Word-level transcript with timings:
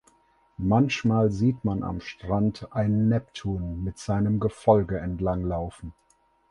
Manchmal 0.57 1.29
sieht 1.29 1.63
man 1.63 1.83
am 1.83 2.01
Strand 2.01 2.73
einen 2.73 3.07
Neptun 3.07 3.83
mit 3.83 3.99
seinem 3.99 4.39
Gefolge 4.39 4.97
entlang 4.97 5.43
laufen. 5.43 5.93